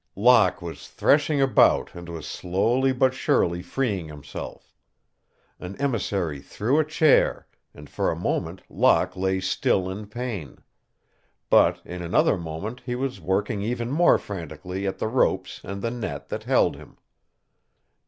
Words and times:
Locke 0.15 0.63
was 0.63 0.87
threshing 0.87 1.41
about 1.43 1.93
and 1.93 2.09
was 2.09 2.25
slowly 2.25 2.91
but 2.91 3.13
surely 3.13 3.61
freeing 3.61 4.07
himself. 4.07 4.75
An 5.59 5.79
emissary 5.79 6.39
threw 6.39 6.79
a 6.79 6.83
chair, 6.83 7.45
and 7.71 7.87
for 7.87 8.09
a 8.09 8.15
moment 8.15 8.63
Locke 8.67 9.15
lay 9.15 9.39
still 9.39 9.91
in 9.91 10.07
pain. 10.07 10.57
But 11.51 11.81
in 11.85 12.01
another 12.01 12.35
moment 12.35 12.81
he 12.83 12.95
was 12.95 13.21
working 13.21 13.61
even 13.61 13.91
more 13.91 14.17
frantically 14.17 14.87
at 14.87 14.97
the 14.97 15.07
ropes 15.07 15.61
and 15.63 15.83
the 15.83 15.91
net 15.91 16.29
that 16.29 16.45
held 16.45 16.77
him. 16.77 16.97